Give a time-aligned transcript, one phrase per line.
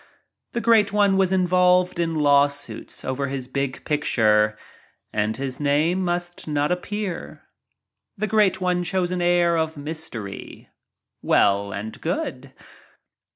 [0.53, 4.57] The Great One was in volved in law suits over his big picture
[5.13, 7.43] and his name must not appear.
[8.17, 10.69] The Great One chose an air of mystery—
[11.31, 12.51] well and good.